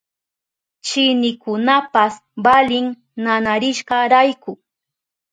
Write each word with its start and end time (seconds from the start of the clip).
Chinikunapas 0.85 2.13
valin 2.43 2.85
nanarishkarayku. 3.23 4.51